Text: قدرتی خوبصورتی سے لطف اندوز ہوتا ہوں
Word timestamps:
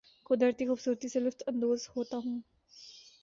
قدرتی 0.25 0.65
خوبصورتی 0.67 1.07
سے 1.09 1.19
لطف 1.19 1.43
اندوز 1.47 1.87
ہوتا 1.95 2.17
ہوں 2.17 2.39